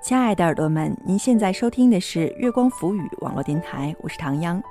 [0.00, 4.62] 亲爱的耳朵们，您现在收听的是月光浮语网络电台，我是唐央。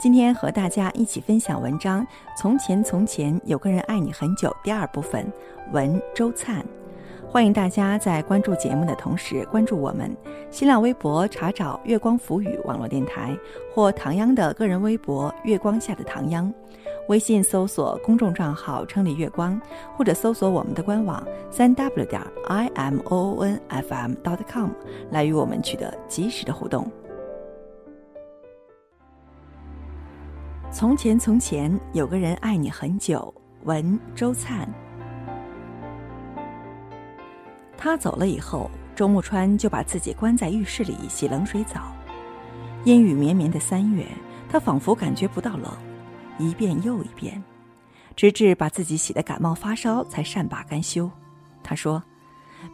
[0.00, 2.02] 今天和大家一起分享文章
[2.36, 5.30] 《从前从前有个人爱你很久》第二部分，
[5.72, 6.64] 文周灿。
[7.28, 10.16] 欢迎大家在关注节目的同时关注我们
[10.50, 13.36] 新浪微博，查找“月光浮语网络电台”
[13.74, 16.50] 或唐央的个人微博“月光下的唐央”。
[17.08, 19.60] 微信搜索公众账号“城里月光”，
[19.96, 24.70] 或者搜索我们的官网三 w 点 i m o o n f m dot com
[25.10, 26.90] 来与我们取得及时的互动。
[30.72, 34.68] 从前从前有个人爱你很久，文周灿。
[37.78, 41.92] 他走了以后，周木川就把自己关在浴室里洗冷水澡。
[42.84, 44.04] 阴雨绵绵的三月，
[44.48, 45.85] 他仿佛感觉不到冷。
[46.38, 47.42] 一遍又一遍，
[48.14, 51.10] 直至把自己洗得感冒发烧，才善罢甘休。
[51.62, 52.02] 他说：“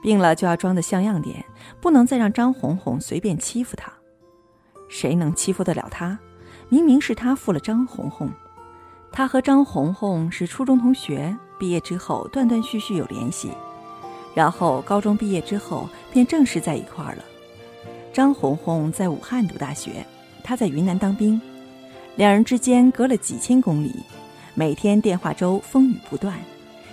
[0.02, 1.44] 病了就要装得像样点，
[1.80, 3.92] 不能再让张红红随便欺负他。
[4.88, 6.18] 谁能欺负得了他？
[6.68, 8.30] 明明是他负了张红红。
[9.10, 13.50] 他和张红红是初中同学，毕业之后断断续续有联系，
[14.34, 17.24] 然后高中毕业之后便正式在一块儿了。
[18.12, 20.04] 张红红在武汉读大学，
[20.42, 21.40] 他在云南当兵。”
[22.14, 23.94] 两人之间隔了几千公里，
[24.54, 26.38] 每天电话粥风雨不断，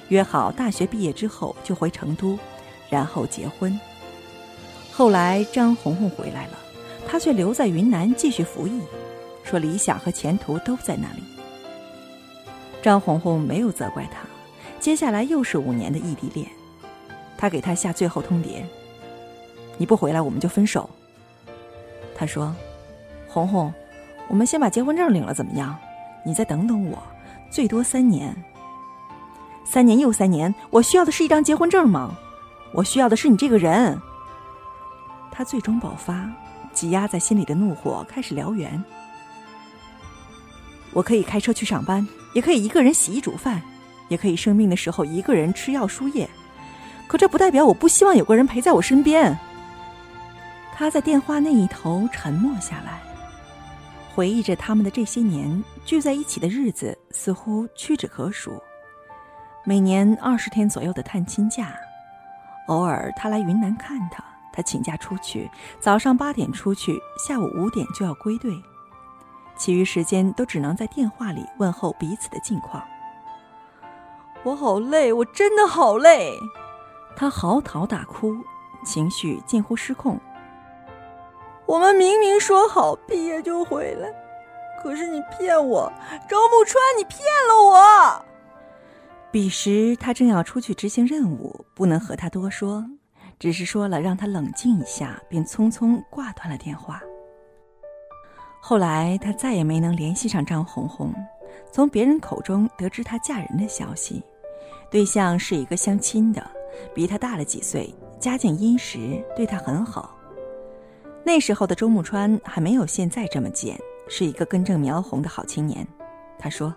[0.08, 2.39] 约好大学毕业之后就回成都，
[2.89, 3.78] 然后结婚。
[4.92, 6.58] 后来张红红回来了，
[7.06, 8.80] 他却留在云南继续服役，
[9.44, 11.23] 说理想和前途都在那里。
[12.81, 14.22] 张红红没有责怪他，
[14.80, 16.47] 接下来又是五年的异地恋，
[17.38, 18.64] 他给他下最后通牒：
[19.78, 20.90] 你不回来我们就分手。
[22.16, 22.56] 他说
[23.28, 23.73] ：“红红。”
[24.30, 25.75] 我们先把结婚证领了，怎么样？
[26.23, 26.97] 你再等等我，
[27.49, 28.33] 最多三年。
[29.66, 32.16] 三年又三年，我需要的是一张结婚证吗？
[32.72, 34.00] 我需要的是你这个人。
[35.31, 36.30] 他最终爆发，
[36.73, 38.83] 挤压在心里的怒火开始燎原。
[40.94, 43.61] 我可以开车去上班，也可以一个人洗衣煮饭，
[44.09, 46.29] 也可以生病的时候一个人吃药输液，
[47.07, 49.38] 可这不代表我不希望有个人陪在我身边。
[50.75, 53.09] 他在电话那一头沉默下来。
[54.14, 58.62] 回忆着他们的这些年聚在一起的日子，似乎屈指可数。
[59.64, 61.74] 每年二十天左右的探亲假，
[62.68, 65.50] 偶尔他来云南看他，他请假出去，
[65.80, 68.62] 早上八点出去，下午五点就要归队，
[69.56, 72.84] 其余时间都只能在电话里问候彼此的近况。
[74.44, 76.34] 我好累，我真的好累，
[77.16, 78.36] 他嚎啕大哭，
[78.84, 80.20] 情绪近乎失控。
[81.69, 84.12] 我们明明说好毕业就回来，
[84.81, 85.88] 可是你骗我，
[86.28, 88.25] 周木川，你骗了我。
[89.31, 92.84] 彼时他正要出去执行任务，不能和他多说，
[93.38, 97.00] 只是说了让他冷静一下，便匆匆挂断了电话。
[98.59, 101.13] 后来他再也没能联系上张红红，
[101.72, 104.24] 从别人口中得知她嫁人的消息，
[104.90, 106.44] 对象是一个相亲的，
[106.96, 110.16] 比他大了几岁，家境殷实，对他很好。
[111.24, 115.85] 那时候的周木川还没有现在这么贱，是一个根正苗红的好青年。
[116.40, 116.74] 他说：“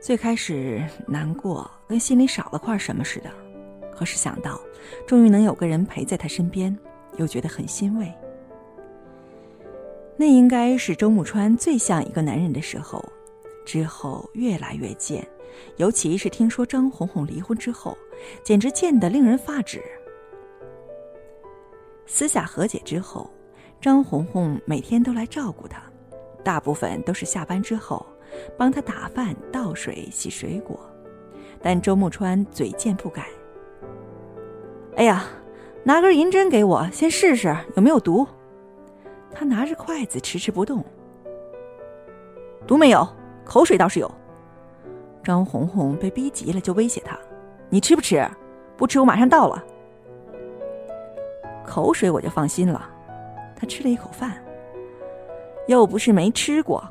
[0.00, 3.30] 最开始难过，跟心里少了块什么似的，
[3.94, 4.60] 可是想到
[5.06, 6.76] 终于能有个人陪在他身边，
[7.16, 8.12] 又觉得很欣慰。
[10.16, 13.04] 那应该是周木川最像一个男人的时候。
[13.66, 15.26] 之后越来越贱，
[15.76, 17.98] 尤其是听说张红红离婚之后，
[18.44, 19.82] 简直贱得令人发指。”
[22.06, 23.28] 私下和解之后，
[23.80, 25.82] 张红红每天都来照顾他，
[26.44, 28.06] 大部分都是下班之后，
[28.56, 30.78] 帮他打饭、倒水、洗水果。
[31.60, 33.26] 但周慕川嘴贱不改。
[34.96, 35.24] 哎呀，
[35.82, 38.26] 拿根银针给我，先试试有没有毒。
[39.32, 40.84] 他拿着筷子迟迟不动。
[42.66, 43.06] 毒没有，
[43.44, 44.10] 口水倒是有。
[45.22, 47.18] 张红红被逼急了，就威胁他
[47.68, 48.26] ：“你吃不吃？
[48.76, 49.62] 不吃我马上到了。”
[51.66, 52.88] 口水我就放心了，
[53.54, 54.42] 他吃了一口饭，
[55.66, 56.82] 又不是没吃过。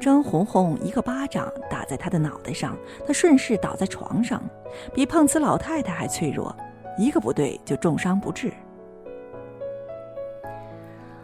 [0.00, 4.42] 张红红一个巴掌打在他的脑袋上，他顺势倒在床上，
[4.92, 6.54] 比碰瓷老太太还脆弱，
[6.98, 8.52] 一个不对就重伤不治。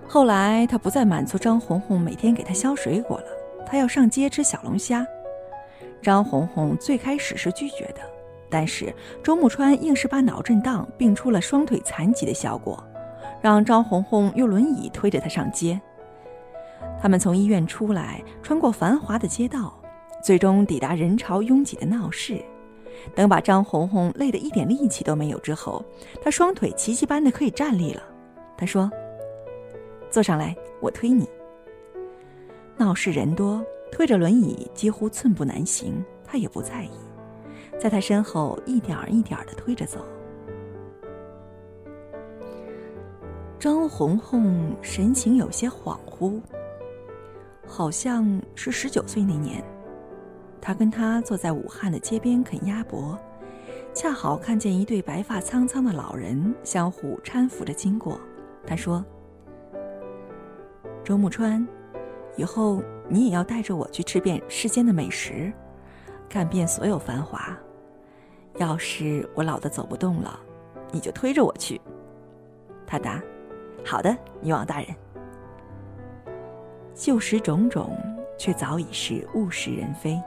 [0.06, 3.26] 后来他不再满足张红红每天给他削水果了，
[3.66, 5.06] 他要上街吃小龙虾。
[6.00, 8.00] 张红红最开始是拒绝的。
[8.50, 8.92] 但是
[9.22, 12.82] 周木川硬是把脑震荡病出了双腿残疾的效果，
[13.40, 15.80] 让张红红用轮椅推着他上街。
[17.00, 19.72] 他们从医院出来，穿过繁华的街道，
[20.22, 22.42] 最终抵达人潮拥挤的闹市。
[23.14, 25.82] 等把张红红累得一点力气都没有之后，
[26.20, 28.02] 他双腿奇迹般的可以站立了。
[28.58, 28.90] 他说
[30.10, 31.26] ：“坐上来，我推你。”
[32.76, 36.90] 闹市人多，推着轮椅几乎寸步难行，他也不在意，
[37.80, 40.04] 在他身后一点儿一点儿的推着走。
[43.58, 46.40] 张红红神情有些恍惚，
[47.66, 49.64] 好像是十九岁那年。
[50.60, 53.18] 他跟他坐在武汉的街边啃鸭脖，
[53.94, 58.20] 恰好看见一对白发苍苍的老人相互搀扶着经过。
[58.66, 59.02] 他说
[61.02, 61.66] ：“周木川，
[62.36, 65.50] 以后你也要带着我去吃遍世间的美食，
[66.28, 67.58] 看遍所有繁华。
[68.58, 70.38] 要是我老的走不动了，
[70.90, 71.80] 你就推着我去。”
[72.86, 73.22] 他答
[73.84, 74.88] ：“好的，女王大人。”
[76.94, 77.96] 旧时种种，
[78.36, 80.20] 却早已是物是人非。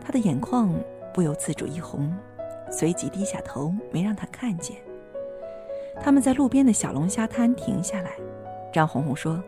[0.00, 0.74] 他的眼眶
[1.14, 2.12] 不由自主一红，
[2.70, 4.76] 随即低下头，没让他看见。
[6.02, 8.12] 他们在路边的小龙虾摊停下来，
[8.72, 9.40] 张红红说：“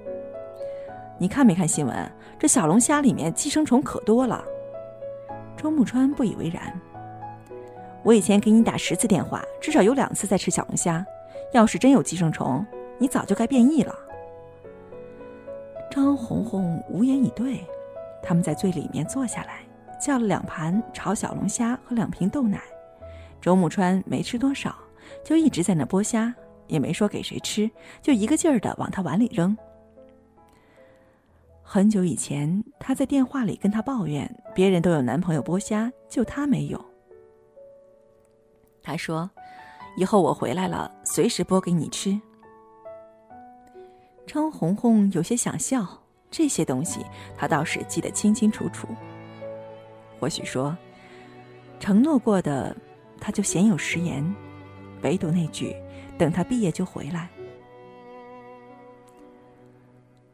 [1.19, 2.13] 你看没看新闻？
[2.39, 4.45] 这小龙虾里面寄生虫可多了。”
[5.57, 6.79] 周木川不以为然
[8.03, 11.05] ：“我以前给你打十次电话，至少有两次在吃小龙虾。
[11.53, 12.65] 要是真有寄生虫，
[12.99, 13.95] 你早就该变异了。”
[15.91, 17.65] 张红红无言以对。
[18.23, 19.61] 他们在最里面坐下来。
[20.01, 22.61] 叫了两盘炒小龙虾和两瓶豆奶，
[23.41, 24.75] 周木川没吃多少，
[25.23, 26.35] 就一直在那剥虾，
[26.67, 27.71] 也没说给谁吃，
[28.01, 29.57] 就一个劲儿的往他碗里扔。
[31.63, 36.85] 很久以前，他在电话里跟他抱怨，别人都有男朋友剥虾，就他没有。
[38.83, 39.31] 他说
[39.97, 42.21] ：“以后我回来了，随时剥给你吃。”
[44.27, 45.87] 张红红有些想笑，
[46.31, 47.05] 这些东西
[47.37, 48.89] 他倒是记得清清楚楚。
[50.19, 50.77] 或许说，
[51.81, 52.77] 承诺过的，
[53.21, 54.25] 他就鲜有食言，
[55.03, 55.75] 唯独那句
[56.17, 57.29] “等他毕业就回来”。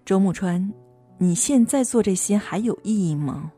[0.05, 0.73] 周木川，
[1.19, 3.51] 你现在做这些还有意义吗？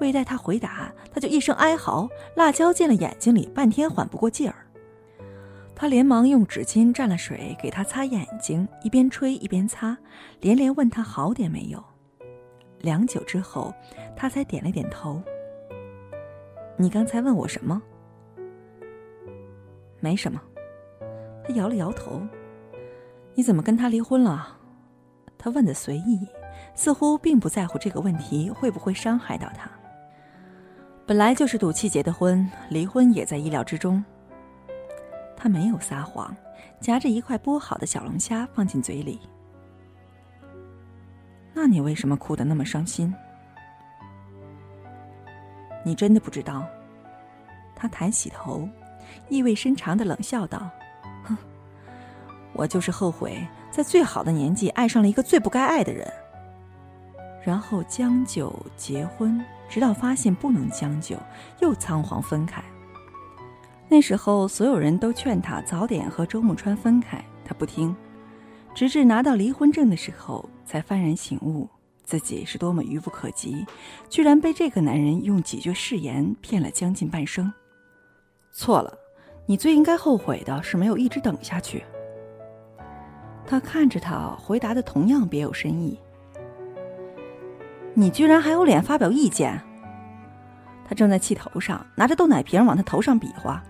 [0.00, 4.66] 未待他回答，他就一声哀嚎，辣椒进了眼睛里，半天缓不过劲儿。
[5.74, 9.96] 他连忙用纸巾蘸了水给他擦眼睛，一边吹一边擦，
[10.40, 11.82] 连连问他好点没有。
[12.80, 13.72] 良久之后，
[14.16, 15.22] 他才点了点头。
[16.76, 17.80] 你刚才问我什么？
[20.00, 20.40] 没什么。
[21.44, 22.20] 他摇了摇头。
[23.34, 24.56] 你怎么跟他离婚了？
[25.38, 26.26] 他问的随意，
[26.74, 29.70] 似乎并不在乎这个问题会不会伤害到他。
[31.10, 34.00] 本来就是赌气结的婚，离婚也在意料之中。
[35.36, 36.32] 他没有撒谎，
[36.78, 39.20] 夹着一块剥好的小龙虾放进嘴里。
[41.52, 43.12] 那你为什么哭得那么伤心？
[45.84, 46.64] 你真的不知道？
[47.74, 48.68] 他抬起头，
[49.28, 50.70] 意味深长的冷笑道
[51.26, 51.36] ：“哼，
[52.52, 53.36] 我就是后悔
[53.68, 56.08] 在最好的年纪爱上了一个最不该爱的人，
[57.42, 61.16] 然后将就结婚，直到发现不能将就，
[61.60, 62.62] 又仓皇分开。
[63.88, 67.96] 那时候所有人都劝他早点和周慕川分开，他不听。”
[68.72, 71.68] 直至拿到离婚证的时候，才幡然醒悟，
[72.04, 73.66] 自己是多么愚不可及，
[74.08, 77.52] 居然被这个男人用几句誓言骗了将近半生。
[78.52, 78.96] 错了，
[79.44, 81.82] 你最应该后悔的是没有一直等下去。
[83.44, 85.98] 他看着他，回答的同样别有深意。
[88.00, 89.60] 你居然还有脸发表意见？
[90.88, 93.62] 他正在气头上，拿着豆奶瓶往他头上比划。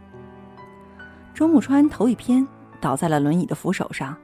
[1.34, 2.46] 周木川头一偏，
[2.80, 4.16] 倒在了轮椅的扶手上。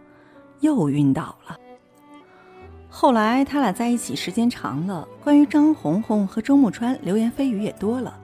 [0.61, 1.57] 又晕倒了。
[2.89, 8.17] 后来他俩在一起时间长了，关于张红红和周木川流言蜚语也多了。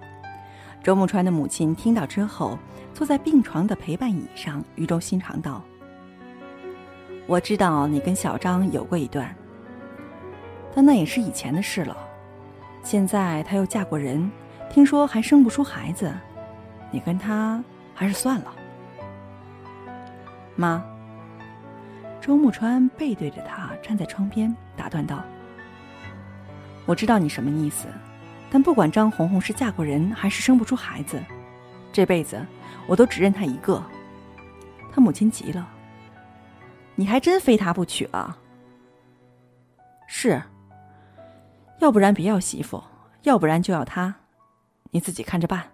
[0.84, 2.56] 周木川的母亲听到之后，
[2.94, 5.60] 坐在病床的陪伴椅上，语重心长道
[7.26, 9.34] ：“我知道你跟小张有过一段，
[10.74, 11.96] 但那也是以前的事了。
[12.82, 14.30] 现在她又嫁过人，
[14.70, 16.12] 听说还生不出孩子，
[16.90, 17.62] 你跟她
[17.94, 18.52] 还是算了。”
[20.56, 20.84] 妈。
[22.20, 25.24] 周慕川背对着她站在窗边，打断道
[26.86, 27.88] ：“我知道你什么意思，
[28.48, 31.20] 但不管张红红是嫁过人还是生不出孩子，
[31.92, 32.40] 这辈子
[32.86, 33.82] 我都只认她一个。”
[34.94, 35.68] 他母亲急了
[36.94, 38.38] ：“你还真非她不娶啊
[40.06, 40.40] ？”“是。
[41.82, 42.80] 要不然别要媳妇，
[43.24, 44.14] 要不然就要她，
[44.92, 45.64] 你自己看着办。”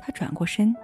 [0.00, 0.74] 他转过身。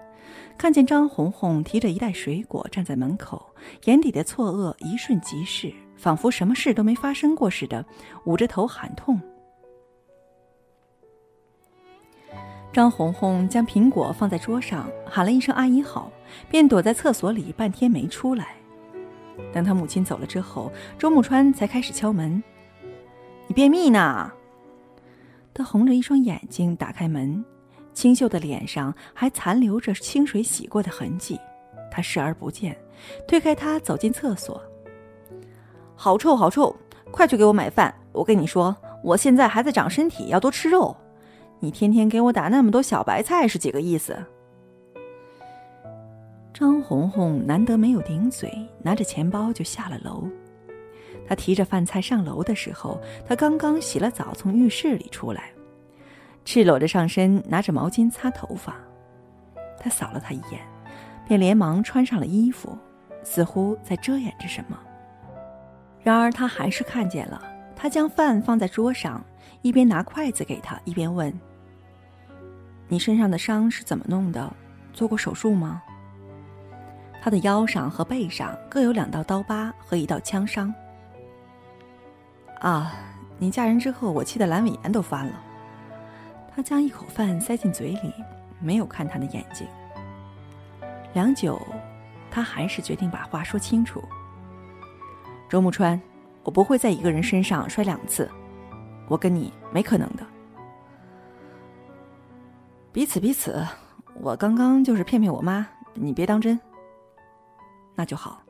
[0.59, 7.85] 看见张红红提着一袋水果站在门口，眼底的错愕一瞬即逝，仿佛什么事都没发生过似的，
[8.27, 9.19] 捂着头喊痛。
[12.71, 16.13] 张红红将苹果放在桌上，喊了一声“阿姨好”，
[16.51, 18.57] 便躲在厕所里半天没出来。
[19.55, 22.43] 等他母亲走了之后，周木川才开始敲门
[23.55, 24.31] ：“便秘呢？”
[25.55, 27.45] 他红着一双眼睛打开门，
[27.93, 31.39] 清秀的脸上还残留着清水洗过的痕迹。
[31.91, 32.77] 他视而不见，
[33.29, 34.61] 推开他走进厕所。
[35.95, 36.75] 好臭，好臭！
[37.13, 37.95] 快去给我买饭！
[38.11, 40.97] 我跟你说，我现在还在长身体，要多吃肉。
[41.61, 44.17] 你天天给我打那么多小白菜是几个意思？
[46.53, 50.27] 张红红难得没有顶嘴，拿着钱包就下了楼。
[51.27, 55.51] 他提着饭菜上楼的时候，他刚刚洗了澡，从浴室里出来，
[56.45, 58.75] 赤裸着上身，拿着毛巾擦头发。
[59.79, 60.61] 他扫了她一眼，
[61.27, 62.77] 便连忙穿上了衣服，
[63.23, 64.79] 似乎在遮掩着什么。
[66.03, 67.43] 然而他还是看见了，
[67.75, 69.25] 他将饭放在桌上，
[69.63, 71.33] 一边拿筷子给他，一边问。
[72.89, 74.53] 你身上的伤是怎么弄的？
[74.93, 75.83] 做过手术吗？
[77.23, 80.73] 他的腰上和背上各有两道刀疤和一道枪伤。
[82.65, 82.95] 啊，
[83.37, 85.39] 你嫁人之后，我气得阑尾炎都翻了。
[86.57, 88.11] 他将一口饭塞进嘴里，
[88.59, 89.67] 没有看他的眼睛。
[91.13, 91.61] 良久，
[92.31, 94.03] 他还是决定把话说清楚。
[95.47, 96.01] 周木川，
[96.43, 98.31] 我不会在一个人身上摔两次，
[99.09, 100.25] 我跟你没可能的。
[102.93, 103.63] 彼此彼此，
[104.15, 106.59] 我刚刚就是骗骗我妈，你别当真。
[107.95, 108.44] 那就好。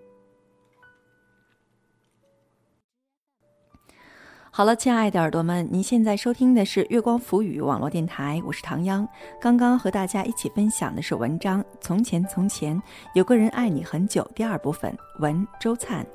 [4.56, 9.04] 好了，亲爱的耳朵们，您现在收听的是月光浮语网络电台，我是唐央。
[9.40, 12.80] 刚刚和大家一起分享的是文章《从前从前
[13.14, 16.06] 有个人爱你很久》第二部分，文周灿。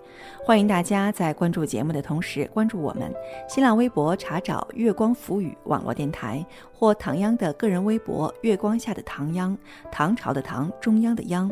[0.42, 3.14] 欢迎大家在关注节目的同时关注我们
[3.50, 9.58] 新浪微博，查找“月光浮语网络电台”或唐央的个人微博“月光下的唐央”，
[9.92, 11.52] 唐朝的唐，中央的央。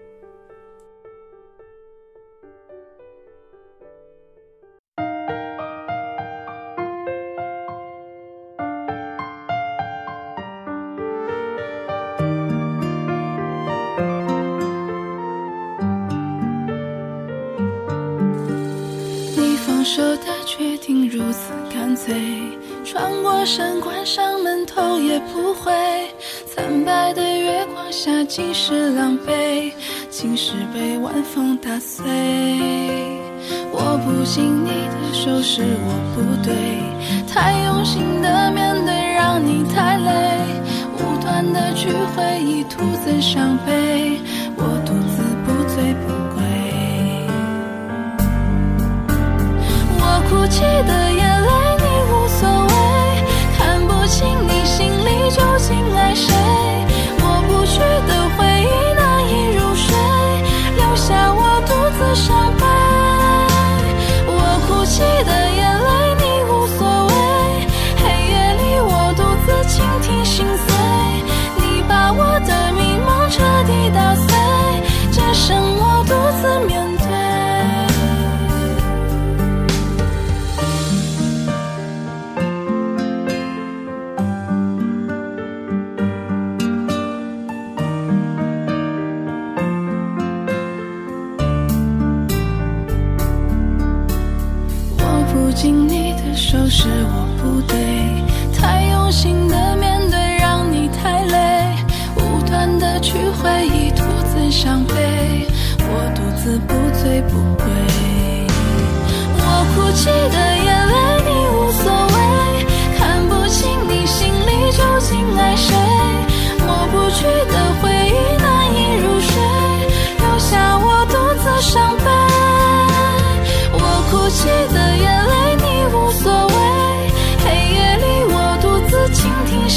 [19.83, 22.13] 手的决定如此干脆，
[22.83, 25.71] 穿过山关上门，头也不回。
[26.45, 29.71] 惨白的月光下，尽是狼狈，
[30.09, 32.05] 青石被晚风打碎。
[33.73, 36.53] 握不紧你的手是我不对，
[37.27, 40.39] 太用心的面对让你太累，
[40.97, 44.19] 无端的去回忆，徒增伤悲。
[50.51, 51.10] 记得
[96.35, 97.77] 手是我不对，
[98.57, 99.40] 太用心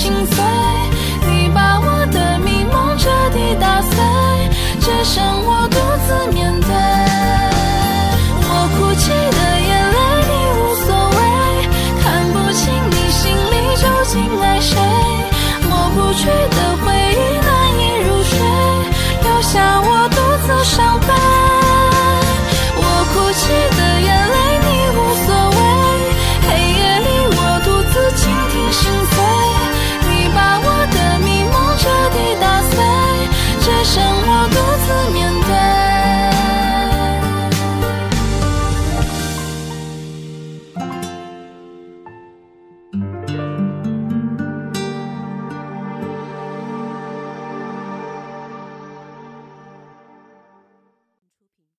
[0.04, 0.44] 心碎
[1.26, 3.96] 你把我的迷梦彻底打碎
[4.78, 6.43] 只剩我独自面